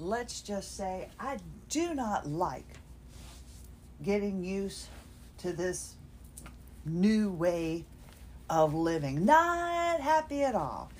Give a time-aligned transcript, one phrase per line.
[0.00, 1.38] let's just say I
[1.68, 2.66] do not like
[4.02, 4.86] getting used
[5.38, 5.94] to this
[6.84, 7.84] new way
[8.48, 9.24] of living.
[9.24, 10.90] Not happy at all.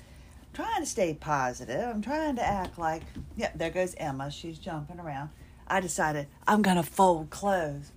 [0.41, 1.89] I'm trying to stay positive.
[1.89, 3.03] I'm trying to act like,
[3.35, 4.31] yep, there goes Emma.
[4.31, 5.29] She's jumping around.
[5.67, 7.91] I decided I'm going to fold clothes.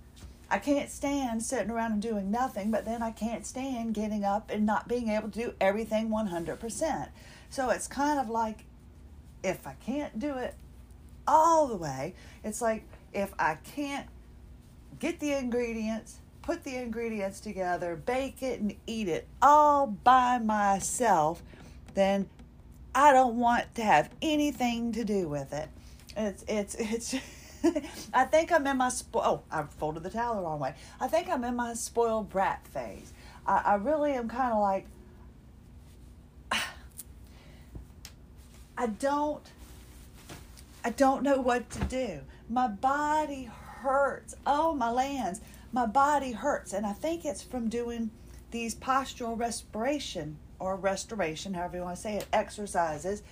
[0.49, 4.51] I can't stand sitting around and doing nothing, but then I can't stand getting up
[4.51, 7.09] and not being able to do everything 100%.
[7.49, 8.65] So it's kind of like
[9.43, 10.55] if I can't do it
[11.27, 12.13] all the way,
[12.43, 14.07] it's like if I can't
[14.99, 21.41] get the ingredients, put the ingredients together, bake it, and eat it all by myself,
[21.93, 22.29] then
[22.93, 25.69] I don't want to have anything to do with it.
[26.15, 27.15] It's it's it's.
[28.13, 30.75] I think I'm in my spo- oh I folded the towel the wrong way.
[30.99, 33.11] I think I'm in my spoiled brat phase.
[33.47, 34.85] I, I really am kind of like
[38.77, 39.43] I don't
[40.85, 42.19] I don't know what to do.
[42.47, 43.49] My body
[43.81, 44.35] hurts.
[44.45, 48.11] Oh my lands, my body hurts, and I think it's from doing
[48.51, 53.23] these postural respiration or restoration, however you want to say it, exercises,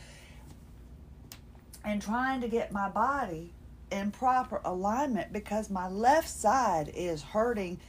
[1.86, 3.54] and trying to get my body
[3.92, 7.80] in proper alignment because my left side is hurting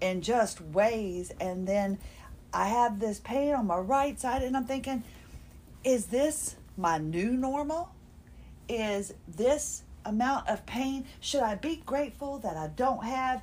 [0.00, 1.98] in just ways and then
[2.54, 5.02] I have this pain on my right side and I'm thinking
[5.82, 7.90] is this my new normal?
[8.68, 13.42] Is this amount of pain should I be grateful that I don't have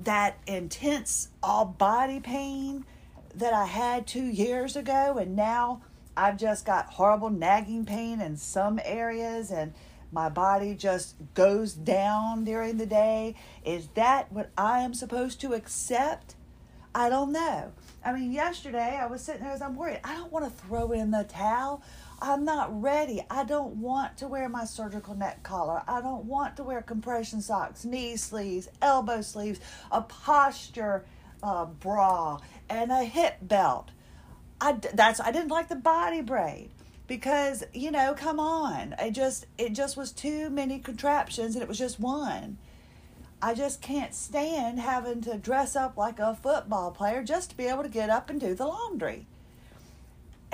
[0.00, 2.84] that intense all body pain
[3.34, 5.82] that I had 2 years ago and now
[6.16, 9.74] I've just got horrible nagging pain in some areas and
[10.10, 13.34] my body just goes down during the day.
[13.64, 16.36] Is that what I am supposed to accept?
[16.94, 17.72] I don't know.
[18.02, 20.00] I mean, yesterday I was sitting there as I'm worried.
[20.02, 21.82] I don't want to throw in the towel.
[22.20, 23.22] I'm not ready.
[23.28, 25.82] I don't want to wear my surgical neck collar.
[25.86, 29.60] I don't want to wear compression socks, knee sleeves, elbow sleeves,
[29.92, 31.04] a posture
[31.42, 32.38] uh, bra,
[32.70, 33.90] and a hip belt.
[34.60, 36.70] I that's I didn't like the body braid
[37.06, 41.68] because you know come on it just it just was too many contraptions and it
[41.68, 42.58] was just one
[43.40, 47.66] i just can't stand having to dress up like a football player just to be
[47.66, 49.26] able to get up and do the laundry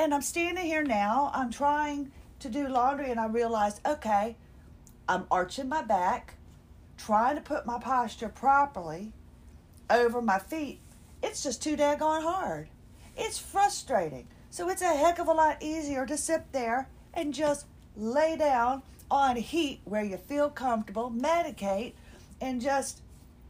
[0.02, 4.36] and i'm standing here now i'm trying to do laundry and i realized okay
[5.08, 6.34] i'm arching my back
[6.96, 9.12] trying to put my posture properly
[9.90, 10.80] over my feet.
[11.22, 12.68] It's just too daggone hard.
[13.16, 14.26] It's frustrating.
[14.50, 18.82] So it's a heck of a lot easier to sit there and just lay down
[19.10, 21.92] on heat where you feel comfortable, medicate,
[22.40, 23.00] and just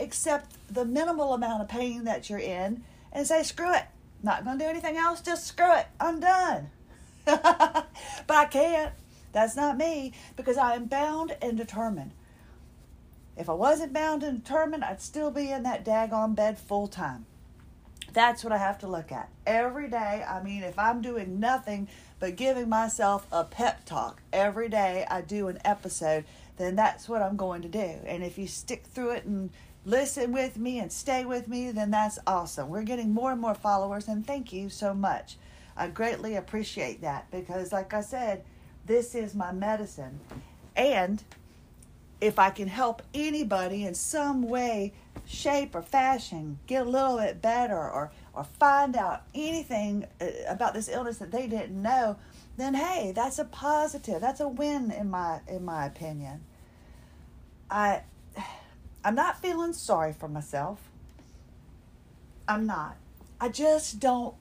[0.00, 3.84] accept the minimal amount of pain that you're in and say, screw it.
[4.22, 5.87] Not going to do anything else, just screw it.
[5.99, 6.71] I'm done.
[7.25, 7.87] but
[8.28, 8.93] I can't.
[9.33, 12.12] That's not me because I am bound and determined.
[13.37, 17.27] If I wasn't bound and determined, I'd still be in that daggone bed full time.
[18.12, 20.25] That's what I have to look at every day.
[20.28, 21.89] I mean, if I'm doing nothing
[22.21, 26.25] but giving myself a pep talk every day, I do an episode,
[26.59, 27.99] then that's what I'm going to do.
[28.06, 29.50] And if you stick through it and
[29.84, 32.69] listen with me and stay with me, then that's awesome.
[32.69, 35.37] We're getting more and more followers, and thank you so much.
[35.76, 38.44] I greatly appreciate that because, like I said,
[38.87, 40.21] this is my medicine.
[40.76, 41.22] And
[42.21, 44.92] if I can help anybody in some way,
[45.26, 50.75] shape, or fashion get a little bit better or, or find out anything uh, about
[50.75, 52.16] this illness that they didn't know,
[52.56, 54.21] then hey, that's a positive.
[54.21, 56.42] That's a win in my in my opinion.
[57.71, 58.03] I
[59.04, 60.80] I'm not feeling sorry for myself.
[62.46, 62.96] I'm not.
[63.40, 64.34] I just don't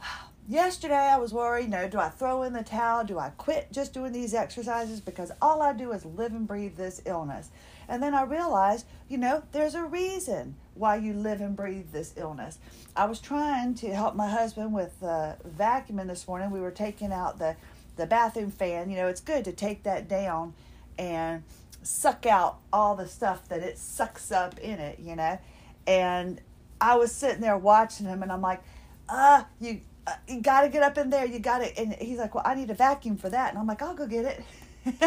[0.48, 3.04] yesterday I was worried, you know, do I throw in the towel?
[3.04, 5.00] Do I quit just doing these exercises?
[5.00, 7.50] Because all I do is live and breathe this illness.
[7.88, 12.12] And then I realized, you know, there's a reason why you live and breathe this
[12.16, 12.58] illness.
[12.94, 16.50] I was trying to help my husband with uh, vacuuming this morning.
[16.50, 17.56] We were taking out the,
[17.96, 18.90] the bathroom fan.
[18.90, 20.54] You know, it's good to take that down
[20.98, 21.42] and
[21.86, 25.38] suck out all the stuff that it sucks up in it, you know.
[25.86, 26.40] And
[26.80, 28.62] I was sitting there watching him and I'm like,
[29.08, 31.26] uh, you uh, you got to get up in there.
[31.26, 31.78] You got to.
[31.78, 33.50] And he's like, well, I need a vacuum for that.
[33.50, 34.44] And I'm like, I'll go get it.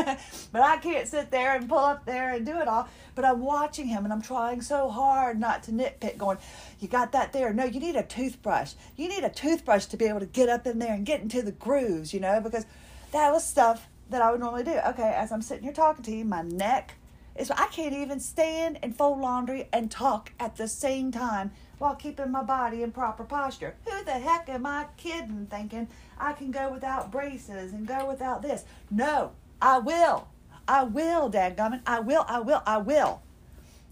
[0.52, 2.88] but I can't sit there and pull up there and do it all.
[3.16, 6.38] But I'm watching him and I'm trying so hard not to nitpick, going,
[6.80, 7.54] You got that there?
[7.54, 8.74] No, you need a toothbrush.
[8.96, 11.42] You need a toothbrush to be able to get up in there and get into
[11.42, 12.66] the grooves, you know, because
[13.12, 14.80] that was stuff that I would normally do.
[14.88, 16.96] Okay, as I'm sitting here talking to you, my neck
[17.36, 21.96] is, I can't even stand and fold laundry and talk at the same time while
[21.96, 23.76] keeping my body in proper posture.
[23.86, 25.88] Who the heck am I kidding thinking
[26.20, 28.66] I can go without braces and go without this?
[28.92, 30.28] No, I will.
[30.68, 31.82] I will, dadgummit.
[31.88, 33.22] I will, I will, I will.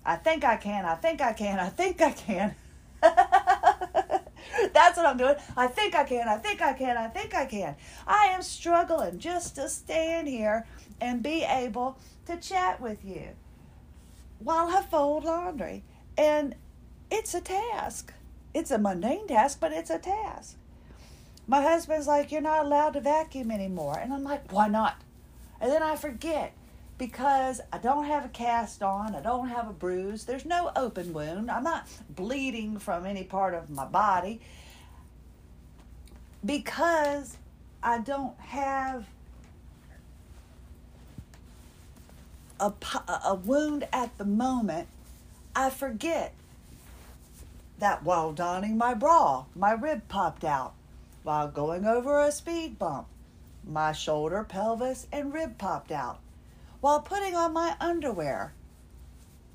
[0.05, 2.55] I think I can, I think I can, I think I can.
[4.73, 5.35] That's what I'm doing.
[5.55, 7.75] I think I can, I think I can, I think I can.
[8.05, 10.65] I am struggling just to stand here
[10.99, 13.29] and be able to chat with you
[14.39, 15.83] while I fold laundry.
[16.17, 16.55] And
[17.11, 18.13] it's a task.
[18.53, 20.57] It's a mundane task, but it's a task.
[21.47, 23.97] My husband's like, You're not allowed to vacuum anymore.
[23.97, 25.01] And I'm like, Why not?
[25.61, 26.53] And then I forget
[26.97, 31.13] because I don't have a cast on, I don't have a bruise, there's no open
[31.13, 34.41] wound, I'm not bleeding from any part of my body
[36.43, 37.37] because
[37.83, 39.05] I don't have
[42.59, 42.73] a,
[43.25, 44.87] a wound at the moment,
[45.55, 46.33] I forget
[47.79, 50.73] that while donning my bra, my rib popped out.
[51.23, 53.07] While going over a speed bump,
[53.67, 56.19] my shoulder, pelvis, and rib popped out.
[56.87, 58.53] While putting on my underwear,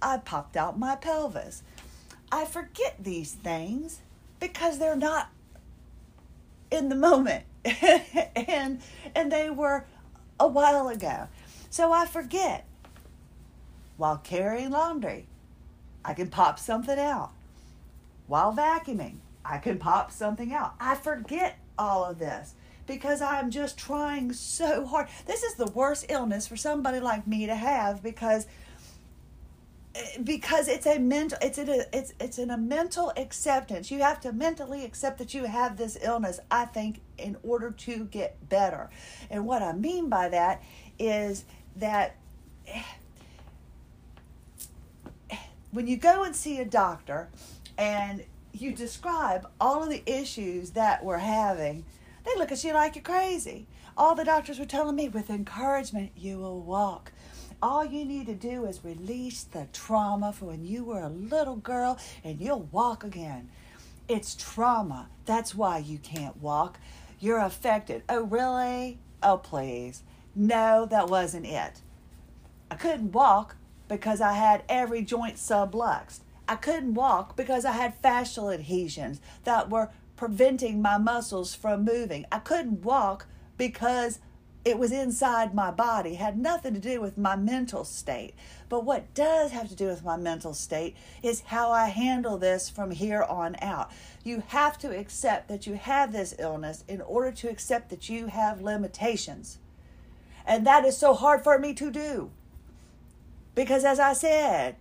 [0.02, 1.62] I popped out my pelvis.
[2.30, 4.00] I forget these things
[4.38, 5.30] because they're not
[6.70, 7.44] in the moment.
[7.64, 8.82] and
[9.14, 9.86] and they were
[10.38, 11.28] a while ago.
[11.70, 12.66] So I forget
[13.96, 15.24] while carrying laundry.
[16.04, 17.32] I can pop something out.
[18.26, 20.74] While vacuuming, I can pop something out.
[20.78, 22.56] I forget all of this
[22.92, 25.08] because I'm just trying so hard.
[25.24, 28.46] This is the worst illness for somebody like me to have because
[29.94, 33.90] eh, because it's a mental it's a it's it's in a mental acceptance.
[33.90, 38.04] You have to mentally accept that you have this illness, I think, in order to
[38.04, 38.90] get better.
[39.30, 40.62] And what I mean by that
[40.98, 41.44] is
[41.76, 42.16] that
[42.66, 42.82] eh,
[45.70, 47.30] when you go and see a doctor
[47.78, 48.22] and
[48.52, 51.86] you describe all of the issues that we're having,
[52.24, 53.66] they look at you like you're crazy.
[53.96, 57.12] All the doctors were telling me with encouragement, you will walk.
[57.62, 61.56] All you need to do is release the trauma from when you were a little
[61.56, 63.50] girl and you'll walk again.
[64.08, 65.08] It's trauma.
[65.26, 66.78] That's why you can't walk.
[67.20, 68.02] You're affected.
[68.08, 68.98] Oh, really?
[69.22, 70.02] Oh, please.
[70.34, 71.82] No, that wasn't it.
[72.70, 76.20] I couldn't walk because I had every joint subluxed.
[76.48, 79.90] I couldn't walk because I had fascial adhesions that were
[80.22, 82.24] preventing my muscles from moving.
[82.30, 83.26] I couldn't walk
[83.58, 84.20] because
[84.64, 88.32] it was inside my body, had nothing to do with my mental state.
[88.68, 92.70] But what does have to do with my mental state is how I handle this
[92.70, 93.90] from here on out.
[94.22, 98.28] You have to accept that you have this illness in order to accept that you
[98.28, 99.58] have limitations.
[100.46, 102.30] And that is so hard for me to do.
[103.56, 104.76] Because as I said,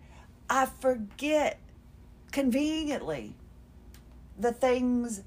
[0.47, 1.57] I forget
[2.31, 3.33] conveniently
[4.37, 5.23] the things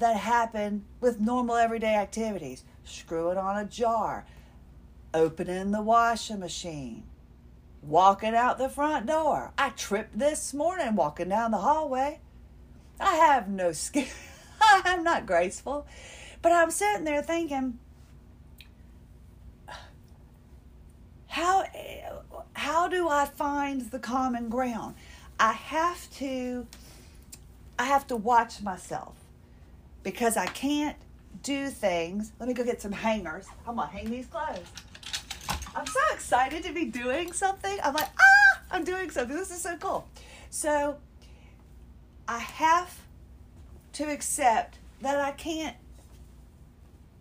[0.00, 2.64] that happen with normal everyday activities.
[2.84, 4.24] Screwing on a jar,
[5.14, 7.04] opening the washing machine,
[7.82, 9.52] walking out the front door.
[9.56, 12.20] I tripped this morning walking down the hallway.
[12.98, 14.06] I have no skill.
[14.60, 15.86] I'm not graceful.
[16.42, 17.78] But I'm sitting there thinking,
[21.28, 21.64] how
[22.54, 24.96] how do I find the common ground?
[25.38, 26.66] I have to
[27.78, 29.19] I have to watch myself
[30.02, 30.96] because I can't
[31.42, 32.32] do things.
[32.38, 33.46] Let me go get some hangers.
[33.66, 34.66] I'm gonna hang these clothes.
[35.74, 37.78] I'm so excited to be doing something.
[37.82, 39.36] I'm like, ah, I'm doing something.
[39.36, 40.06] This is so cool.
[40.50, 40.96] So
[42.26, 43.00] I have
[43.94, 45.76] to accept that I can't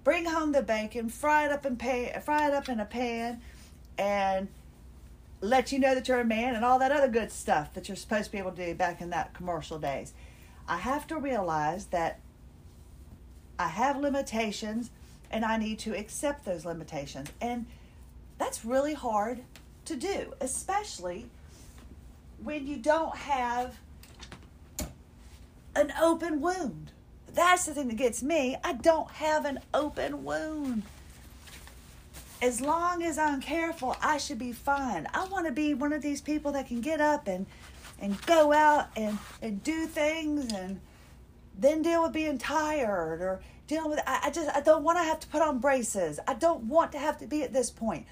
[0.04, 3.42] bring home the bacon, fry it up in pan, fry it up in a pan,
[3.98, 4.48] and
[5.42, 7.96] let you know that you're a man and all that other good stuff that you're
[7.96, 10.14] supposed to be able to do back in that commercial days.
[10.68, 12.20] I have to realize that
[13.60, 14.90] I have limitations
[15.30, 17.30] and I need to accept those limitations.
[17.40, 17.68] And
[18.40, 19.42] that's really hard
[19.86, 21.28] to do, especially
[22.42, 23.78] when you don't have
[25.76, 26.92] an open wound.
[27.32, 28.58] That's the thing that gets me.
[28.64, 30.82] I don't have an open wound
[32.42, 35.08] as long as I'm careful, I should be fine.
[35.14, 37.46] I want to be one of these people that can get up and
[38.02, 40.80] and go out and, and do things and
[41.62, 45.04] then deal with being tired or dealing with I, I just I don't want to
[45.04, 46.20] have to put on braces.
[46.28, 48.06] I don't want to have to be at this point.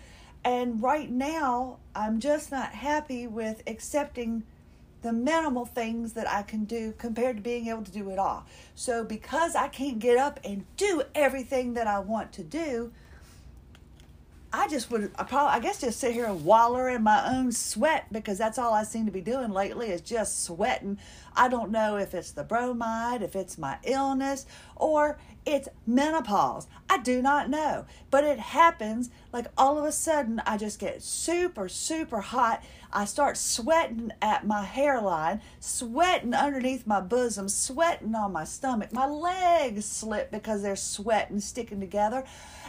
[0.44, 4.44] And right now, I'm just not happy with accepting
[5.01, 8.46] the minimal things that I can do compared to being able to do it all.
[8.75, 12.92] So because I can't get up and do everything that I want to do,
[14.54, 17.51] I just would, I probably, I guess, just sit here and waller in my own
[17.51, 20.98] sweat because that's all I seem to be doing lately is just sweating.
[21.36, 26.68] I don't know if it's the bromide, if it's my illness, or it's menopause.
[26.89, 27.86] I do not know.
[28.12, 32.63] But it happens like all of a sudden I just get super, super hot.
[32.92, 38.92] I start sweating at my hairline, sweating underneath my bosom, sweating on my stomach.
[38.92, 42.25] My legs slip because they're sweating, sticking together.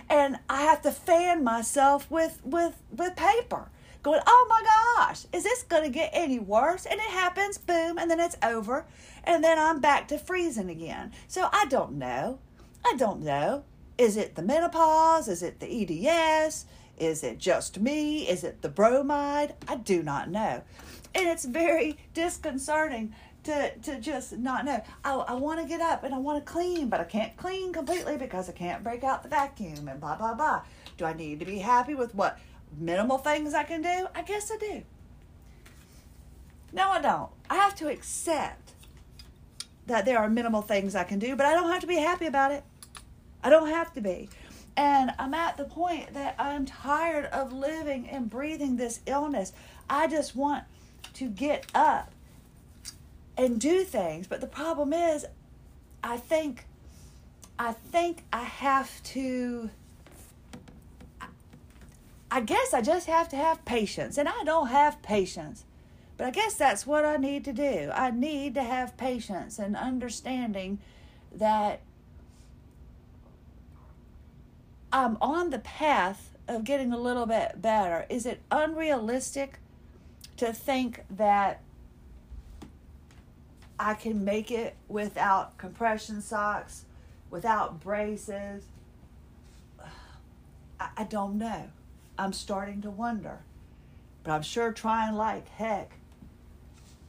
[0.08, 3.70] And I have to fan myself with, with, with paper
[4.04, 6.86] going, oh my gosh, is this going to get any worse?
[6.86, 8.86] And it happens, boom, and then it's over.
[9.24, 11.12] And then I'm back to freezing again.
[11.26, 12.38] So I don't know.
[12.88, 13.64] I don't know.
[13.98, 15.28] Is it the menopause?
[15.28, 16.64] Is it the EDS?
[16.96, 18.26] Is it just me?
[18.26, 19.54] Is it the bromide?
[19.68, 20.62] I do not know.
[21.14, 23.14] And it's very disconcerting
[23.44, 24.82] to, to just not know.
[25.04, 27.74] I, I want to get up and I want to clean, but I can't clean
[27.74, 30.62] completely because I can't break out the vacuum and blah, blah, blah.
[30.96, 32.38] Do I need to be happy with what
[32.78, 34.06] minimal things I can do?
[34.14, 34.82] I guess I do.
[36.72, 37.30] No, I don't.
[37.50, 38.72] I have to accept
[39.86, 42.26] that there are minimal things I can do, but I don't have to be happy
[42.26, 42.64] about it.
[43.42, 44.28] I don't have to be.
[44.76, 49.52] And I'm at the point that I'm tired of living and breathing this illness.
[49.90, 50.64] I just want
[51.14, 52.12] to get up
[53.36, 54.26] and do things.
[54.26, 55.26] But the problem is,
[56.02, 56.66] I think,
[57.58, 59.70] I think I have to.
[62.30, 65.64] I guess I just have to have patience, and I don't have patience.
[66.18, 67.90] But I guess that's what I need to do.
[67.94, 70.78] I need to have patience and understanding
[71.32, 71.80] that
[74.92, 78.06] I'm on the path of getting a little bit better.
[78.08, 79.58] Is it unrealistic
[80.38, 81.60] to think that
[83.78, 86.84] I can make it without compression socks,
[87.30, 88.64] without braces?
[90.80, 91.68] I, don't know.
[92.18, 93.40] I'm starting to wonder.
[94.24, 95.92] But I'm sure trying like heck.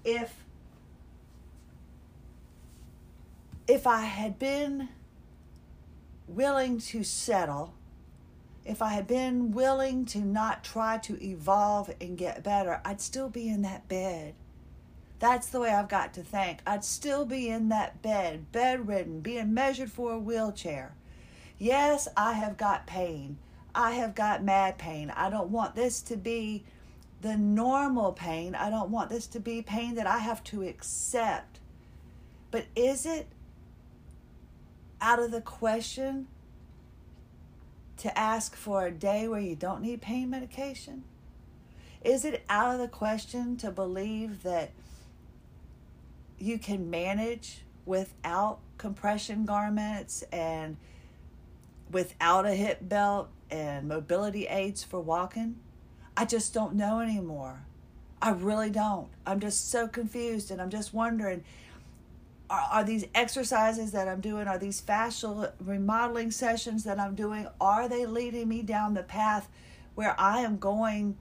[0.03, 0.33] If
[3.67, 4.89] if I had been
[6.35, 7.73] willing to settle,
[8.65, 13.29] if I had been willing to not try to evolve and get better, I'd still
[13.29, 14.35] be in that bed.
[15.19, 16.59] That's the way I've got to think.
[16.65, 20.95] I'd still be in that bed, bedridden, being measured for a wheelchair.
[21.57, 23.37] Yes, I have got pain.
[23.75, 25.11] I have got mad pain.
[25.15, 26.63] I don't want this to be
[27.21, 28.55] the normal pain.
[28.55, 31.59] I don't want this to be pain that I have to accept.
[32.49, 33.27] But is it
[35.01, 36.27] out of the question
[37.97, 41.03] to ask for a day where you don't need pain medication?
[42.03, 44.71] Is it out of the question to believe that
[46.37, 50.77] you can manage without compression garments and
[51.91, 55.57] without a hip belt and mobility aids for walking?
[56.15, 57.65] I just don't know anymore.
[58.21, 59.07] I really don't.
[59.25, 61.43] I'm just so confused and I'm just wondering
[62.49, 67.47] are, are these exercises that I'm doing, are these fascial remodeling sessions that I'm doing,
[67.61, 69.47] are they leading me down the path
[69.95, 71.17] where I am going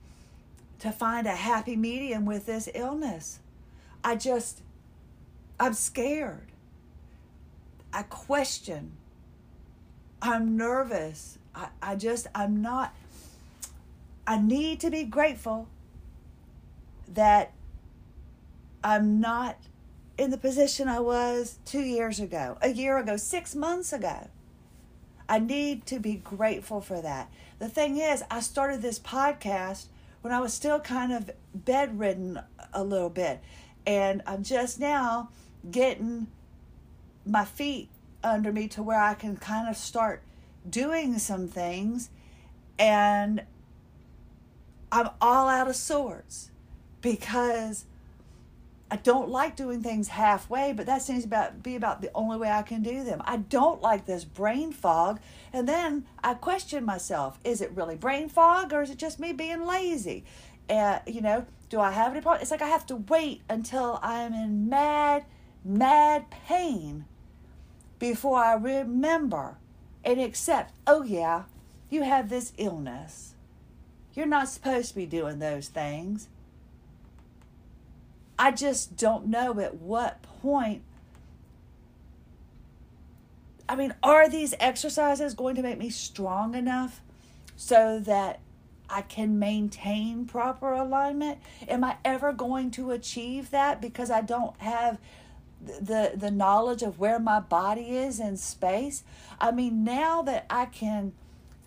[0.79, 3.39] to find a happy medium with this illness?
[4.03, 4.61] I just,
[5.59, 6.47] I'm scared.
[7.93, 8.91] I question.
[10.21, 11.37] I'm nervous.
[11.53, 12.93] I, I just, I'm not,
[14.25, 15.67] I need to be grateful
[17.13, 17.51] that
[18.83, 19.57] I'm not
[20.19, 24.27] in the position I was two years ago, a year ago, six months ago.
[25.29, 27.31] I need to be grateful for that.
[27.59, 29.85] The thing is, I started this podcast
[30.21, 32.39] when I was still kind of bedridden
[32.73, 33.39] a little bit.
[33.87, 35.29] And I'm just now
[35.71, 36.27] getting
[37.25, 37.89] my feet
[38.21, 40.21] under me to where I can kind of start
[40.69, 42.09] doing some things.
[42.77, 43.43] And
[44.91, 46.51] I'm all out of sorts
[47.01, 47.85] because
[48.91, 52.49] I don't like doing things halfway, but that seems to be about the only way
[52.49, 53.21] I can do them.
[53.23, 55.19] I don't like this brain fog.
[55.53, 59.31] And then I question myself is it really brain fog or is it just me
[59.31, 60.23] being lazy?
[60.69, 62.41] Uh, you know, do I have any problem?
[62.41, 65.25] It's like I have to wait until I'm in mad,
[65.63, 67.05] mad pain
[67.99, 69.57] before I remember
[70.03, 71.43] and accept, oh, yeah,
[71.89, 73.35] you have this illness.
[74.13, 76.27] You're not supposed to be doing those things.
[78.39, 80.81] I just don't know at what point.
[83.67, 87.01] I mean, are these exercises going to make me strong enough
[87.57, 88.39] so that
[88.89, 91.39] I can maintain proper alignment?
[91.67, 94.97] Am I ever going to achieve that because I don't have
[95.61, 99.03] the the knowledge of where my body is in space?
[99.39, 101.11] I mean, now that I can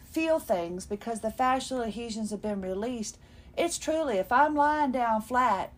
[0.03, 3.19] feel things because the fascial adhesions have been released.
[3.59, 5.73] It's truly if I'm lying down flat,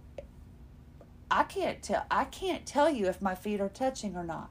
[1.30, 4.50] I can't tell I can't tell you if my feet are touching or not.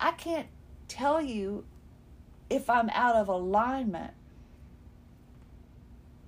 [0.00, 0.48] I can't
[0.86, 1.64] tell you
[2.48, 4.14] if I'm out of alignment.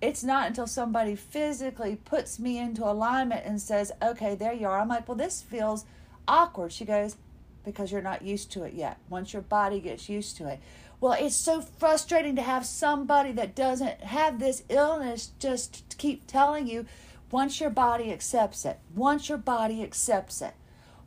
[0.01, 4.81] It's not until somebody physically puts me into alignment and says, "Okay, there you are."
[4.81, 5.85] I'm like, "Well, this feels
[6.27, 7.17] awkward." She goes,
[7.65, 8.99] "Because you're not used to it yet.
[9.09, 10.61] Once your body gets used to it."
[11.01, 16.67] Well, it's so frustrating to have somebody that doesn't have this illness just keep telling
[16.67, 16.87] you
[17.31, 18.79] once your body accepts it.
[18.95, 20.55] Once your body accepts it.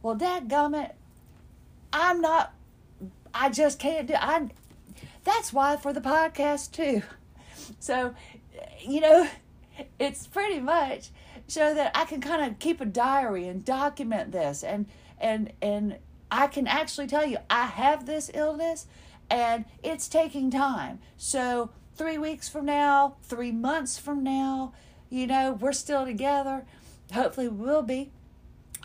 [0.02, 0.92] Well, that gummit,
[1.92, 2.54] I'm not
[3.34, 4.50] I just can't do I
[5.24, 7.04] that's why for the podcast too.
[7.80, 8.14] So,
[8.82, 9.28] you know,
[9.98, 11.10] it's pretty much
[11.48, 14.86] so that I can kind of keep a diary and document this and
[15.20, 15.98] and and
[16.30, 18.88] I can actually tell you I have this illness
[19.30, 21.00] and it's taking time.
[21.18, 24.74] So, three weeks from now, three months from now,
[25.14, 26.66] you know, we're still together.
[27.14, 28.12] Hopefully, we'll be.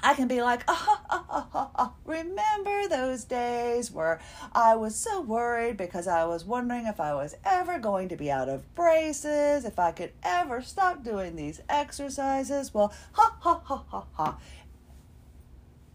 [0.03, 4.21] I can be like, oh, remember those days where
[4.53, 8.31] I was so worried because I was wondering if I was ever going to be
[8.31, 12.75] out of braces, if I could ever stop doing these exercises.
[12.75, 14.39] Well, ha ha ha ha ha.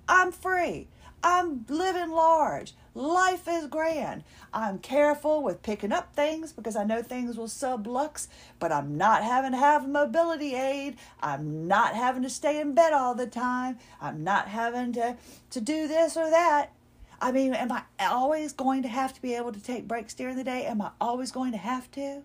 [0.08, 0.88] I'm free.
[1.24, 2.74] I'm living large.
[2.96, 4.24] Life is grand.
[4.54, 8.28] I'm careful with picking up things because I know things will sublux,
[8.60, 10.98] but I'm not having to have a mobility aid.
[11.22, 13.80] I'm not having to stay in bed all the time.
[14.00, 15.18] I'm not having to,
[15.50, 16.72] to do this or that.
[17.20, 20.36] I mean, am I always going to have to be able to take breaks during
[20.36, 20.66] the day?
[20.66, 22.22] Am I always going to have to?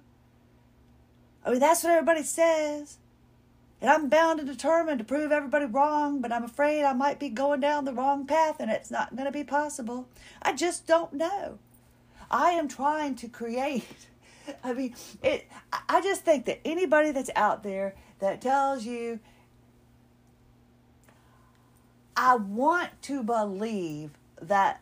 [1.47, 2.99] I mean, that's what everybody says.
[3.81, 7.29] And I'm bound and determined to prove everybody wrong, but I'm afraid I might be
[7.29, 10.09] going down the wrong path and it's not going to be possible.
[10.43, 11.59] I just don't know.
[12.31, 13.85] I am trying to create.
[14.65, 15.47] I mean, it.
[15.89, 19.21] I just think that anybody that's out there that tells you,
[22.17, 24.11] I want to believe
[24.43, 24.81] that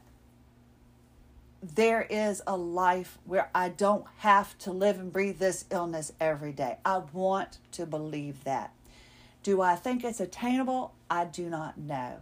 [1.62, 6.52] there is a life where I don't have to live and breathe this illness every
[6.52, 6.78] day.
[6.84, 8.72] I want to believe that.
[9.46, 10.92] Do I think it's attainable?
[11.09, 12.16] I do not know.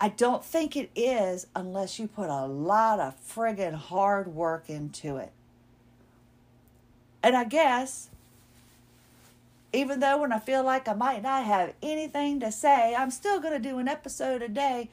[0.00, 5.16] I don't think it is unless you put a lot of friggin' hard work into
[5.16, 5.32] it.
[7.24, 8.08] And I guess,
[9.72, 13.40] even though when I feel like I might not have anything to say, I'm still
[13.40, 14.90] going to do an episode a day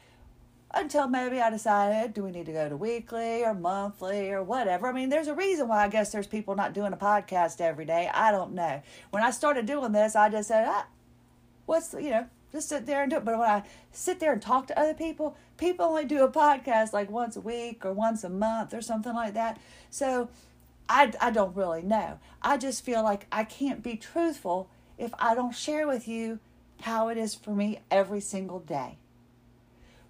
[0.73, 4.87] until maybe I decided do we need to go to weekly or monthly or whatever.
[4.87, 7.85] I mean, there's a reason why I guess there's people not doing a podcast every
[7.85, 8.09] day.
[8.11, 8.81] I don't know.
[9.11, 10.87] When I started doing this, I just said, ah,
[11.69, 13.25] what's you know just sit there and do it.
[13.25, 16.93] But when I sit there and talk to other people, people only do a podcast
[16.93, 19.59] like once a week or once a month or something like that.
[19.91, 20.29] So
[20.87, 22.19] I, I don't really know.
[22.41, 26.39] I just feel like I can't be truthful if I don't share with you
[26.81, 28.97] how it is for me every single day.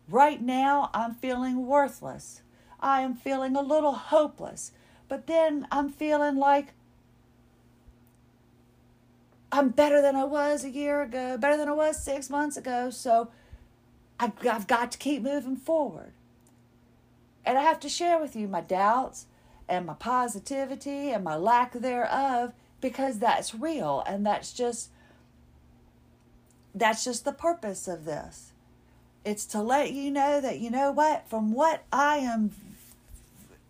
[0.07, 2.41] Right now, I'm feeling worthless.
[2.79, 4.71] I am feeling a little hopeless.
[5.09, 6.73] But then I'm feeling like
[9.51, 12.89] I'm better than I was a year ago, better than I was six months ago.
[12.89, 13.29] So
[14.19, 16.11] I've got to keep moving forward.
[17.45, 19.25] And I have to share with you my doubts
[19.67, 24.89] and my positivity and my lack thereof because that's real and that's just
[26.75, 28.51] that's just the purpose of this.
[29.25, 32.51] It's to let you know that you know what from what I am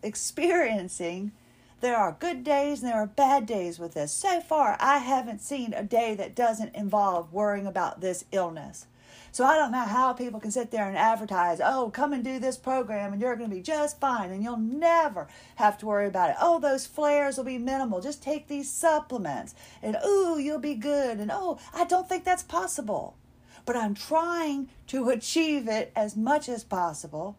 [0.02, 1.32] experiencing
[1.80, 4.12] there are good days and there are bad days with this.
[4.12, 8.86] So far, I haven't seen a day that doesn't involve worrying about this illness.
[9.32, 12.38] So I don't know how people can sit there and advertise, oh, come and do
[12.38, 16.08] this program and you're going to be just fine and you'll never have to worry
[16.08, 16.36] about it.
[16.40, 18.00] Oh, those flares will be minimal.
[18.00, 21.18] Just take these supplements and ooh, you'll be good.
[21.18, 23.16] And oh, I don't think that's possible.
[23.64, 27.36] But I'm trying to achieve it as much as possible.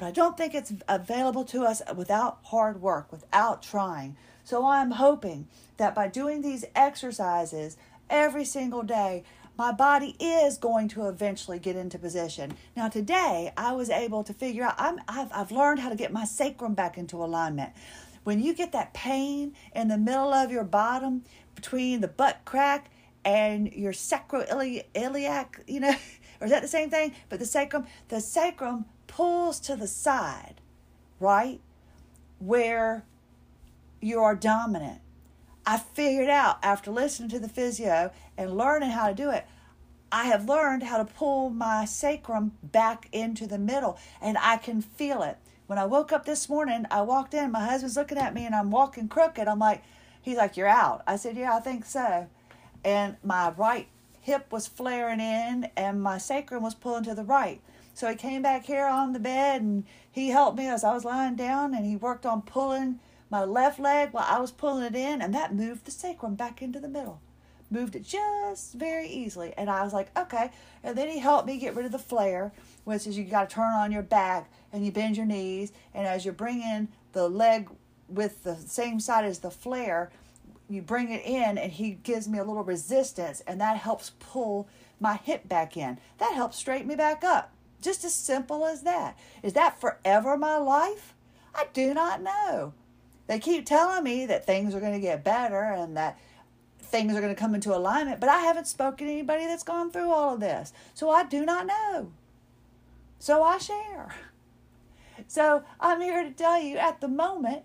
[0.00, 4.16] But I don't think it's available to us without hard work, without trying.
[4.44, 7.76] So I'm hoping that by doing these exercises
[8.08, 9.24] every single day,
[9.58, 12.54] my body is going to eventually get into position.
[12.74, 16.14] Now, today I was able to figure out I'm, I've, I've learned how to get
[16.14, 17.74] my sacrum back into alignment.
[18.24, 22.90] When you get that pain in the middle of your bottom between the butt crack
[23.22, 25.94] and your sacroiliac, you know,
[26.40, 27.12] or is that the same thing?
[27.28, 30.60] But the sacrum, the sacrum pulls to the side,
[31.18, 31.60] right?
[32.38, 33.04] Where
[34.00, 35.00] you are dominant.
[35.66, 39.46] I figured out after listening to the physio and learning how to do it,
[40.12, 44.80] I have learned how to pull my sacrum back into the middle and I can
[44.80, 45.36] feel it.
[45.66, 48.54] When I woke up this morning, I walked in, my husband's looking at me and
[48.54, 49.46] I'm walking crooked.
[49.46, 49.82] I'm like,
[50.22, 51.02] He's like, You're out.
[51.06, 52.28] I said, Yeah, I think so.
[52.84, 53.88] And my right
[54.20, 57.60] hip was flaring in and my sacrum was pulling to the right.
[57.94, 61.04] So he came back here on the bed and he helped me as I was
[61.04, 62.98] lying down and he worked on pulling
[63.30, 66.62] my left leg while I was pulling it in and that moved the sacrum back
[66.62, 67.20] into the middle.
[67.70, 69.54] Moved it just very easily.
[69.56, 70.50] And I was like, okay.
[70.82, 72.52] And then he helped me get rid of the flare,
[72.84, 75.72] which is you got to turn on your back and you bend your knees.
[75.94, 77.68] And as you're bringing the leg
[78.08, 80.10] with the same side as the flare,
[80.68, 84.68] you bring it in and he gives me a little resistance and that helps pull
[84.98, 85.98] my hip back in.
[86.18, 87.52] That helps straighten me back up.
[87.80, 89.18] Just as simple as that.
[89.42, 91.14] Is that forever my life?
[91.54, 92.74] I do not know.
[93.26, 96.18] They keep telling me that things are going to get better and that
[96.80, 99.90] things are going to come into alignment, but I haven't spoken to anybody that's gone
[99.90, 100.72] through all of this.
[100.94, 102.10] So I do not know.
[103.18, 104.14] So I share.
[105.28, 107.62] So I'm here to tell you at the moment,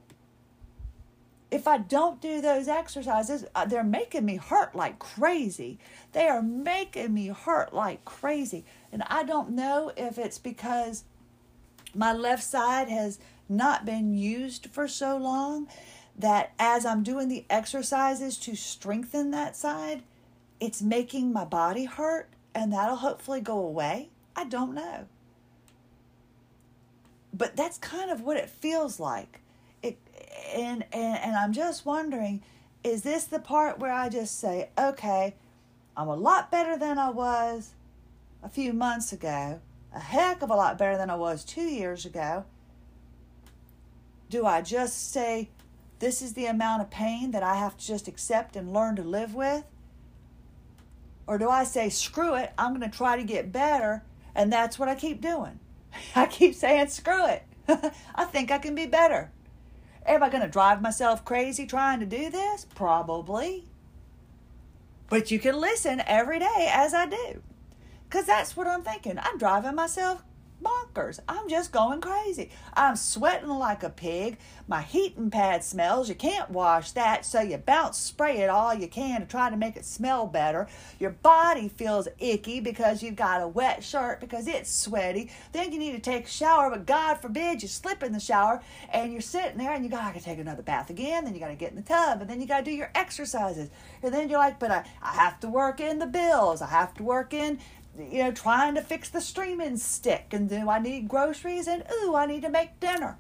[1.52, 5.80] if I don't do those exercises, uh, they're making me hurt like crazy.
[6.12, 8.66] They are making me hurt like crazy.
[8.92, 11.04] And I don't know if it's because
[11.94, 15.68] my left side has not been used for so long
[16.18, 20.02] that as I'm doing the exercises to strengthen that side,
[20.60, 24.10] it's making my body hurt and that'll hopefully go away.
[24.36, 25.06] I don't know.
[27.34, 29.42] But that's kind of what it feels like
[30.54, 32.44] and, and and I'm just wondering,
[32.84, 35.36] is this the part where I just say, okay,
[35.98, 37.74] I'm a lot better than I was
[38.44, 39.60] a few months ago,
[39.94, 42.46] a heck of a lot better than I was two years ago.
[44.30, 45.50] Do I just say,
[46.00, 49.04] this is the amount of pain that I have to just accept and learn to
[49.04, 49.64] live with?
[51.26, 54.04] Or do I say, screw it, I'm going to try to get better,
[54.36, 55.60] and that's what I keep doing?
[56.16, 57.44] I keep saying, screw it.
[58.16, 59.32] I think I can be better.
[60.06, 62.66] Am I going to drive myself crazy trying to do this?
[62.76, 63.66] Probably.
[65.10, 67.42] But you can listen every day as I do.
[68.04, 69.18] Because that's what I'm thinking.
[69.20, 70.24] I'm driving myself
[70.64, 71.20] bonkers.
[71.28, 72.50] I'm just going crazy.
[72.74, 74.38] I'm sweating like a pig.
[74.68, 76.10] My heating pad smells.
[76.10, 79.58] You can't wash that, so you bounce spray it all you can to try to
[79.58, 80.68] make it smell better.
[81.00, 85.30] Your body feels icky because you've got a wet shirt because it's sweaty.
[85.52, 88.62] Then you need to take a shower, but God forbid you slip in the shower
[88.92, 91.26] and you're sitting there and you gotta take another bath again.
[91.26, 93.70] Then you gotta get in the tub and then you gotta do your exercises.
[94.02, 96.62] And then you're like, but I, I have to work in the bills.
[96.62, 97.60] I have to work in
[97.98, 102.16] you know, trying to fix the streaming stick, and do I need groceries, and ooh,
[102.16, 103.18] I need to make dinner.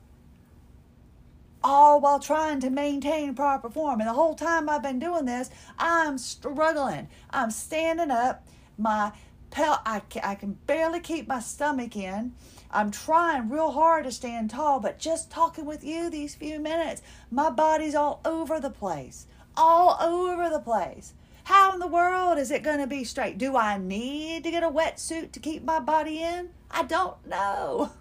[1.64, 4.00] All while trying to maintain proper form.
[4.00, 7.08] And the whole time I've been doing this, I'm struggling.
[7.32, 8.46] I'm standing up.
[8.78, 9.14] My
[9.50, 12.34] pel- I, I can barely keep my stomach in.
[12.70, 17.02] I'm trying real hard to stand tall, but just talking with you these few minutes,
[17.32, 19.26] my body's all over the place.
[19.58, 21.14] All over the place.
[21.46, 23.38] How in the world is it going to be straight?
[23.38, 26.50] Do I need to get a wetsuit to keep my body in?
[26.72, 27.92] I don't know.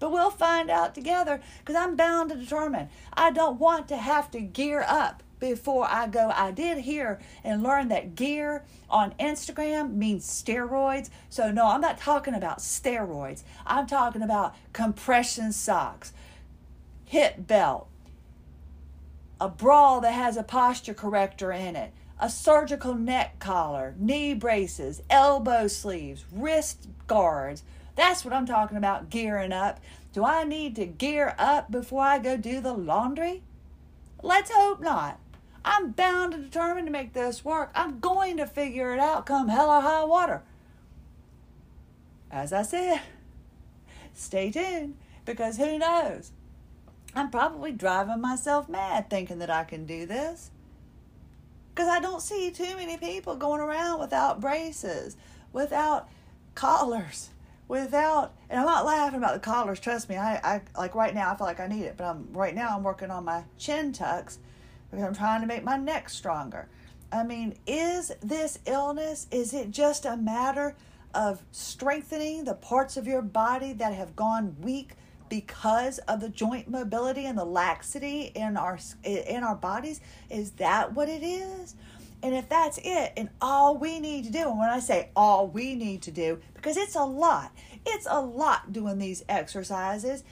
[0.00, 2.88] But we'll find out together because I'm bound to determine.
[3.12, 6.32] I don't want to have to gear up before I go.
[6.34, 11.08] I did hear and learn that gear on Instagram means steroids.
[11.28, 13.44] So, no, I'm not talking about steroids.
[13.64, 16.12] I'm talking about compression socks,
[17.04, 17.86] hip belt,
[19.40, 25.02] a bra that has a posture corrector in it, a surgical neck collar, knee braces,
[25.08, 27.64] elbow sleeves, wrist guards.
[27.96, 29.80] That's what I'm talking about gearing up.
[30.12, 33.42] Do I need to gear up before I go do the laundry?
[34.22, 35.18] Let's hope not.
[35.64, 37.70] I'm bound and determined to make this work.
[37.74, 40.42] I'm going to figure it out come hell or high water.
[42.30, 43.00] As I said,
[44.14, 46.32] stay tuned because who knows?
[47.14, 50.50] I'm probably driving myself mad thinking that I can do this.
[51.74, 55.16] Because I don't see too many people going around without braces,
[55.52, 56.08] without
[56.54, 57.30] collars,
[57.68, 59.80] without, and I'm not laughing about the collars.
[59.80, 62.28] Trust me, I, I like right now I feel like I need it, but I'm
[62.32, 64.38] right now I'm working on my chin tucks
[64.90, 66.68] because I'm trying to make my neck stronger.
[67.12, 69.26] I mean, is this illness?
[69.30, 70.76] Is it just a matter
[71.14, 74.92] of strengthening the parts of your body that have gone weak
[75.30, 80.92] because of the joint mobility and the laxity in our in our bodies is that
[80.92, 81.74] what it is?
[82.22, 85.48] And if that's it and all we need to do and when i say all
[85.48, 87.50] we need to do because it's a lot
[87.86, 90.22] it's a lot doing these exercises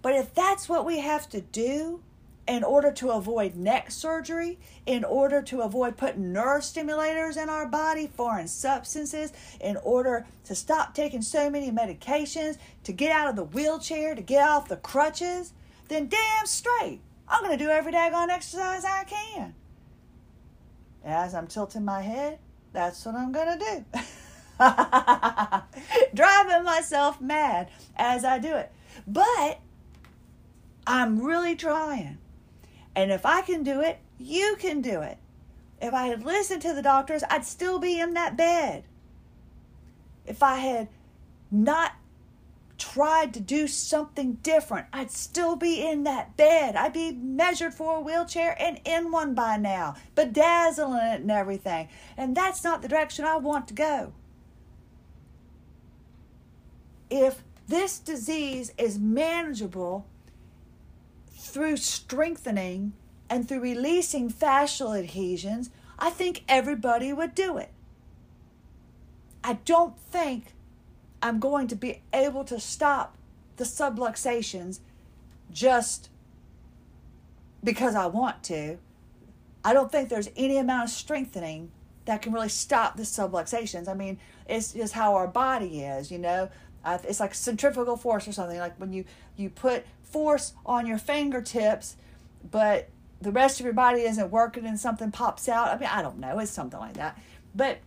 [0.00, 2.00] but if that's what we have to do
[2.46, 7.66] in order to avoid neck surgery, in order to avoid putting nerve stimulators in our
[7.66, 13.36] body, foreign substances, in order to stop taking so many medications, to get out of
[13.36, 15.52] the wheelchair, to get off the crutches,
[15.88, 19.54] then damn straight, I'm going to do every daggone exercise I can.
[21.02, 22.38] As I'm tilting my head,
[22.72, 24.00] that's what I'm going to do.
[26.14, 28.70] Driving myself mad as I do it.
[29.06, 29.60] But
[30.86, 32.18] I'm really trying.
[32.96, 35.18] And if I can do it, you can do it.
[35.82, 38.84] If I had listened to the doctors, I'd still be in that bed.
[40.26, 40.88] If I had
[41.50, 41.92] not
[42.78, 46.76] tried to do something different, I'd still be in that bed.
[46.76, 51.88] I'd be measured for a wheelchair and in one by now, bedazzling it and everything.
[52.16, 54.12] And that's not the direction I want to go.
[57.10, 60.06] If this disease is manageable
[61.54, 62.92] through strengthening
[63.30, 67.70] and through releasing fascial adhesions, I think everybody would do it.
[69.44, 70.46] I don't think
[71.22, 73.16] I'm going to be able to stop
[73.54, 74.80] the subluxations
[75.52, 76.10] just
[77.62, 78.78] because I want to.
[79.64, 81.70] I don't think there's any amount of strengthening
[82.04, 83.86] that can really stop the subluxations.
[83.86, 86.50] I mean, it's just how our body is, you know.
[86.84, 88.58] Uh, it's like centrifugal force or something.
[88.58, 89.04] Like when you
[89.36, 91.96] you put force on your fingertips,
[92.48, 92.88] but
[93.20, 95.74] the rest of your body isn't working and something pops out.
[95.74, 96.38] I mean, I don't know.
[96.38, 97.20] It's something like that.
[97.52, 97.78] But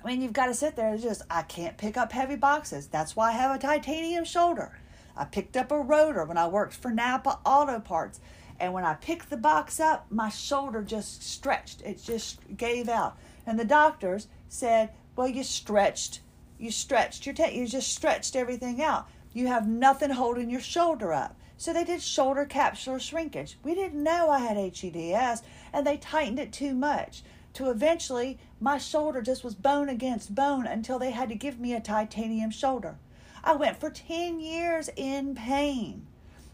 [0.00, 2.86] I mean, you've got to sit there and just, I can't pick up heavy boxes.
[2.86, 4.78] That's why I have a titanium shoulder.
[5.16, 8.20] I picked up a rotor when I worked for Napa Auto Parts.
[8.60, 11.82] And when I picked the box up, my shoulder just stretched.
[11.82, 13.18] It just gave out.
[13.44, 16.20] And the doctors said, Well, you stretched,
[16.60, 19.08] you stretched your, t- you just stretched everything out.
[19.32, 21.39] You have nothing holding your shoulder up.
[21.60, 23.58] So they did shoulder capsular shrinkage.
[23.62, 25.42] We didn't know I had HEDS,
[25.74, 27.22] and they tightened it too much.
[27.52, 31.74] To eventually, my shoulder just was bone against bone until they had to give me
[31.74, 32.96] a titanium shoulder.
[33.44, 36.06] I went for 10 years in pain,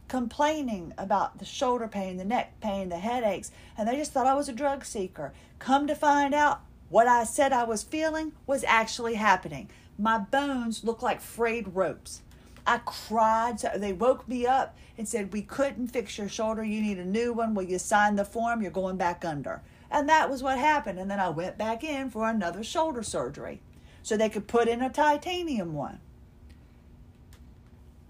[0.08, 4.34] complaining about the shoulder pain, the neck pain, the headaches, and they just thought I
[4.34, 5.32] was a drug seeker.
[5.60, 9.70] Come to find out, what I said I was feeling was actually happening.
[9.96, 12.22] My bones looked like frayed ropes.
[12.66, 13.60] I cried.
[13.60, 16.64] So they woke me up and said, We couldn't fix your shoulder.
[16.64, 17.54] You need a new one.
[17.54, 18.62] Will you sign the form?
[18.62, 19.62] You're going back under.
[19.90, 20.98] And that was what happened.
[20.98, 23.60] And then I went back in for another shoulder surgery
[24.02, 26.00] so they could put in a titanium one.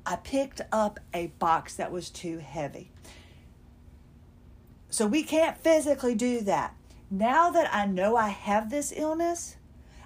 [0.05, 2.91] I picked up a box that was too heavy.
[4.89, 6.75] So we can't physically do that.
[7.11, 9.57] Now that I know I have this illness,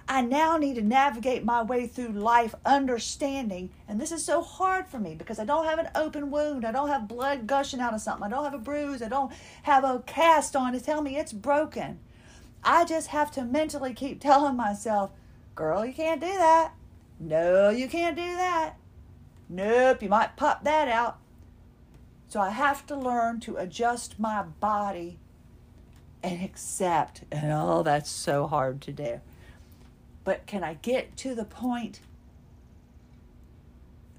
[0.07, 3.69] I now need to navigate my way through life understanding.
[3.87, 6.65] And this is so hard for me because I don't have an open wound.
[6.65, 8.25] I don't have blood gushing out of something.
[8.25, 9.01] I don't have a bruise.
[9.01, 9.31] I don't
[9.63, 11.99] have a cast on to tell me it's broken.
[12.63, 15.11] I just have to mentally keep telling myself,
[15.55, 16.73] girl, you can't do that.
[17.19, 18.75] No, you can't do that.
[19.49, 21.19] Nope, you might pop that out.
[22.27, 25.19] So I have to learn to adjust my body
[26.23, 27.23] and accept.
[27.31, 29.21] And oh, that's so hard to do.
[30.23, 31.99] But can I get to the point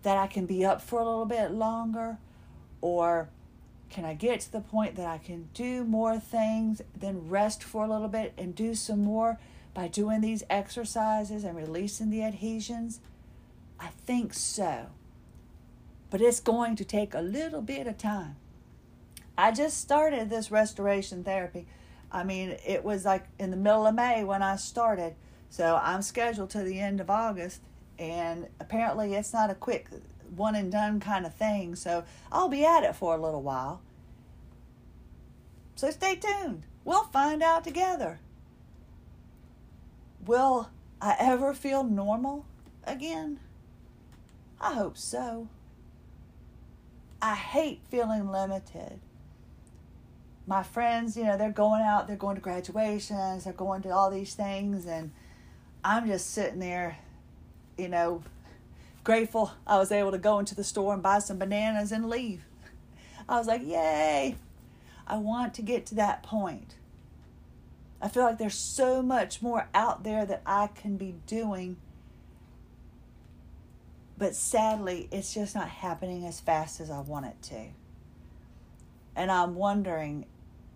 [0.02, 2.18] that I can be up for a little bit longer?
[2.80, 3.28] Or
[3.88, 7.84] can I get to the point that I can do more things, then rest for
[7.84, 9.38] a little bit and do some more
[9.74, 13.00] by doing these exercises and releasing the adhesions?
[13.78, 14.86] I think so.
[16.10, 18.36] But it's going to take a little bit of time.
[19.36, 21.66] I just started this restoration therapy.
[22.10, 25.14] I mean, it was like in the middle of May when I started.
[25.52, 27.60] So I'm scheduled to the end of August,
[27.98, 29.86] and apparently it's not a quick
[30.34, 31.76] one and done kind of thing.
[31.76, 33.82] So I'll be at it for a little while.
[35.74, 36.62] So stay tuned.
[36.86, 38.18] We'll find out together.
[40.24, 40.70] Will
[41.02, 42.46] I ever feel normal
[42.84, 43.38] again?
[44.58, 45.48] I hope so.
[47.20, 49.00] I hate feeling limited.
[50.46, 54.10] My friends, you know, they're going out, they're going to graduations, they're going to all
[54.10, 55.12] these things, and
[55.84, 56.98] I'm just sitting there,
[57.76, 58.22] you know,
[59.04, 62.44] grateful I was able to go into the store and buy some bananas and leave.
[63.28, 64.36] I was like, yay.
[65.06, 66.76] I want to get to that point.
[68.00, 71.76] I feel like there's so much more out there that I can be doing.
[74.18, 77.66] But sadly, it's just not happening as fast as I want it to.
[79.16, 80.26] And I'm wondering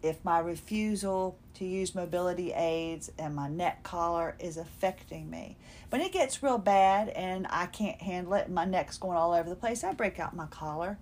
[0.02, 5.56] if my refusal to use mobility aids and my neck collar is affecting me.
[5.88, 9.48] When it gets real bad and I can't handle it my neck's going all over
[9.48, 10.98] the place, I break out my collar.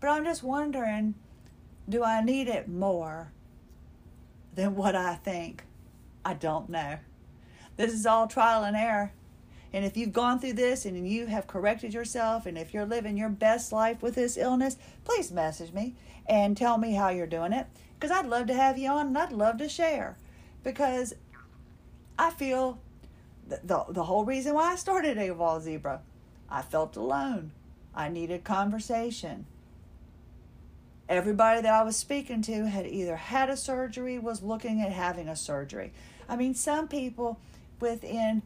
[0.00, 1.14] But I'm just wondering
[1.88, 3.32] do I need it more
[4.54, 5.64] than what I think?
[6.24, 6.98] I don't know.
[7.76, 9.12] This is all trial and error.
[9.72, 13.16] And if you've gone through this and you have corrected yourself, and if you're living
[13.16, 15.94] your best life with this illness, please message me
[16.26, 17.66] and tell me how you're doing it
[17.98, 20.16] because I'd love to have you on and I'd love to share.
[20.62, 21.14] because
[22.18, 22.78] I feel
[23.46, 26.00] the, the, the whole reason why I started AWOL Zebra,
[26.50, 27.52] I felt alone.
[27.94, 29.46] I needed conversation.
[31.08, 35.28] Everybody that I was speaking to had either had a surgery, was looking at having
[35.28, 35.92] a surgery.
[36.28, 37.38] I mean, some people
[37.80, 38.42] within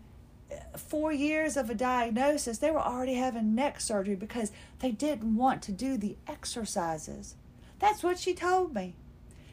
[0.77, 5.63] four years of a diagnosis, they were already having neck surgery because they didn't want
[5.63, 7.35] to do the exercises.
[7.79, 8.95] That's what she told me.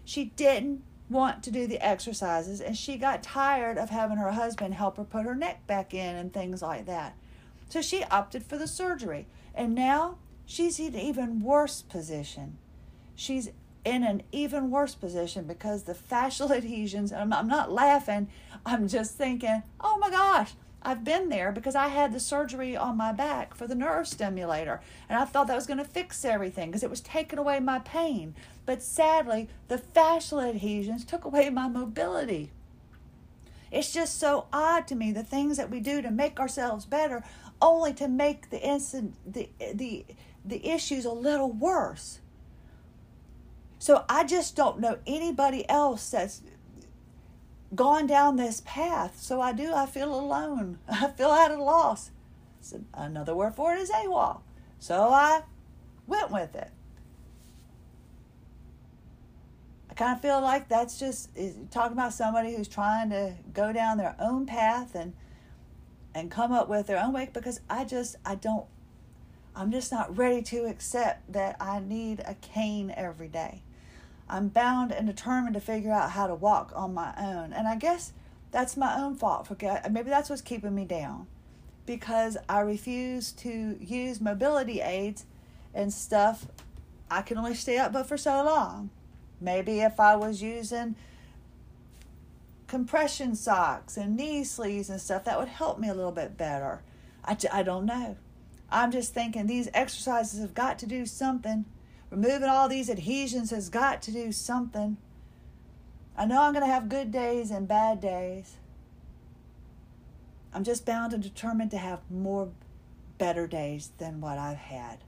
[0.06, 4.76] She didn't want to do the exercises and she got tired of having her husband
[4.76, 7.16] help her put her neck back in and things like that.
[7.70, 9.28] So she opted for the surgery.
[9.56, 12.58] And now she's in an even worse position.
[13.16, 13.50] She's
[13.86, 18.30] in an even worse position because the fascial adhesions, I'm not, I'm not laughing,
[18.66, 22.96] I'm just thinking, oh my gosh, I've been there because I had the surgery on
[22.96, 24.82] my back for the nerve stimulator.
[25.10, 27.80] And I thought that was going to fix everything because it was taking away my
[27.80, 28.34] pain.
[28.66, 32.52] But sadly, the fascial adhesions took away my mobility.
[33.72, 37.24] It's just so odd to me the things that we do to make ourselves better
[37.62, 40.06] only to make the instant the the
[40.46, 42.20] the issues a little worse.
[43.78, 46.42] So I just don't know anybody else that's
[47.76, 49.20] gone down this path.
[49.20, 50.80] So I do, I feel alone.
[50.90, 52.12] I feel at a loss.
[52.62, 54.42] So another word for it is AWOL.
[54.80, 55.44] So I
[56.08, 56.72] went with it.
[59.90, 63.74] I kind of feel like that's just eh, talking about somebody who's trying to go
[63.74, 65.14] down their own path and
[66.16, 68.66] and come up with their own way because I just I don't
[69.56, 73.62] I'm just not ready to accept that I need a cane every day.
[74.30, 77.52] I'm bound and determined to figure out how to walk on my own.
[77.54, 78.14] And I guess
[78.52, 79.48] that's my own fault.
[79.48, 79.58] For,
[79.90, 81.28] maybe that's what's keeping me down
[81.86, 85.26] because I refuse to use mobility aids
[85.74, 86.46] and stuff.
[87.10, 88.92] I can only stay up but for so long.
[89.42, 90.96] Maybe if I was using
[92.68, 96.84] compression socks and knee sleeves and stuff, that would help me a little bit better.
[97.26, 98.18] I, I don't know.
[98.72, 101.66] I'm just thinking these exercises have got to do something
[102.10, 104.98] Removing all these adhesions has got to do something.
[106.18, 108.58] I know I'm going to have good days and bad days.
[110.54, 112.50] I'm just bound and determined to have more
[113.18, 115.04] better days than what I've had.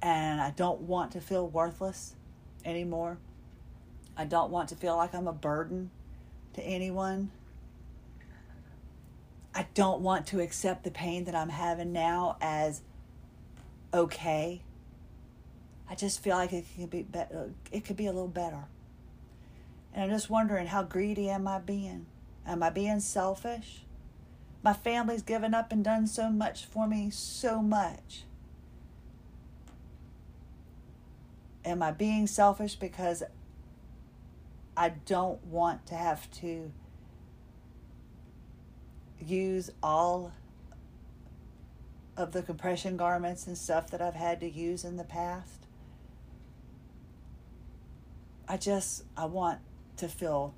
[0.00, 2.14] And I don't want to feel worthless
[2.64, 3.18] anymore.
[4.16, 5.90] I don't want to feel like I'm a burden
[6.54, 7.30] to anyone.
[9.54, 12.82] I don't want to accept the pain that I'm having now as
[13.92, 14.62] okay.
[15.88, 18.64] I just feel like it could be, be uh, it could be a little better.
[19.92, 22.06] And I'm just wondering how greedy am I being?
[22.46, 23.82] Am I being selfish?
[24.62, 28.24] My family's given up and done so much for me, so much.
[31.64, 33.22] Am I being selfish because
[34.76, 36.72] I don't want to have to
[39.18, 40.32] use all
[42.16, 45.66] of the compression garments and stuff that I've had to use in the past.
[48.48, 49.60] I just I want
[49.98, 50.54] to feel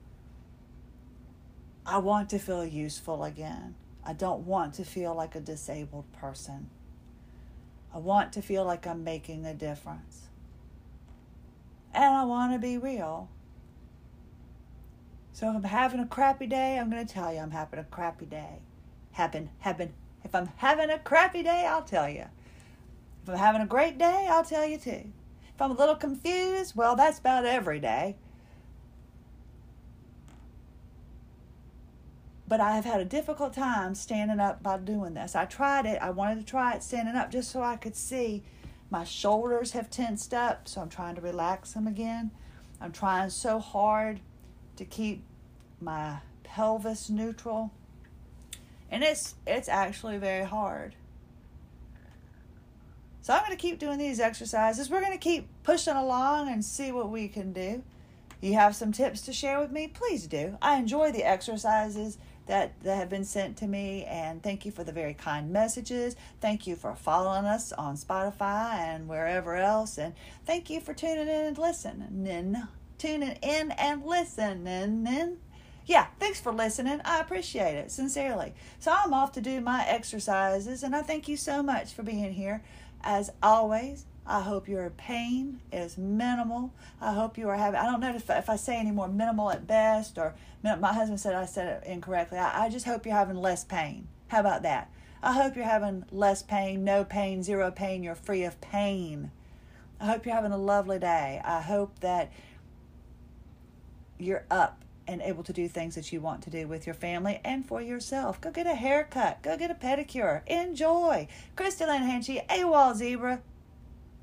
[1.85, 3.75] I want to feel useful again.
[4.05, 6.71] I don't want to feel like a disabled person.
[7.95, 10.29] I want to feel like I'm making a difference.
[11.93, 13.29] And I want to be real.
[15.33, 17.85] So if I'm having a crappy day, I'm going to tell you I'm having a
[17.85, 18.61] crappy day.
[19.13, 19.93] Happen, happen,
[20.25, 22.27] if I'm having a crappy day, I'll tell you.
[23.23, 25.13] If I'm having a great day, I'll tell you too.
[25.55, 28.17] If I'm a little confused, well, that's about every day.
[32.49, 35.35] But I have had a difficult time standing up by doing this.
[35.35, 35.99] I tried it.
[36.03, 38.43] I wanted to try it standing up just so I could see.
[38.91, 42.31] My shoulders have tensed up, so I'm trying to relax them again.
[42.81, 44.21] I'm trying so hard
[44.77, 45.25] to keep
[45.81, 47.73] my pelvis neutral
[48.93, 50.95] and it's it's actually very hard.
[53.23, 54.91] So I'm going to keep doing these exercises.
[54.91, 57.83] We're going to keep pushing along and see what we can do.
[58.41, 59.87] You have some tips to share with me?
[59.87, 60.59] Please do.
[60.61, 64.83] I enjoy the exercises that, that have been sent to me, and thank you for
[64.83, 66.17] the very kind messages.
[66.41, 70.15] Thank you for following us on Spotify and wherever else, and
[70.45, 72.57] thank you for tuning in and listening.
[72.99, 75.39] Tuning in and listening
[75.87, 77.01] yeah, thanks for listening.
[77.05, 78.55] I appreciate it sincerely.
[78.79, 82.33] So I'm off to do my exercises, and I thank you so much for being
[82.33, 82.63] here.
[83.03, 86.73] As always, I hope your pain is minimal.
[87.01, 89.51] I hope you are having, I don't know if, if I say any more minimal
[89.51, 92.39] at best, or my husband said I said it incorrectly.
[92.39, 94.07] I, I just hope you're having less pain.
[94.29, 94.91] How about that?
[95.25, 98.03] I hope you're having less pain, no pain, zero pain.
[98.03, 99.31] You're free of pain.
[100.01, 101.41] I hope you're having a lovely day.
[101.45, 102.33] I hope that
[104.19, 107.41] you're up and able to do things that you want to do with your family
[107.45, 108.41] and for yourself.
[108.41, 109.43] Go get a haircut.
[109.43, 110.47] Go get a pedicure.
[110.47, 111.29] Enjoy.
[111.57, 113.41] Christie Lynn Hanchey, AWOL Zebra.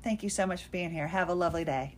[0.02, 1.08] Thank you so much for being here.
[1.08, 1.96] Have a lovely day.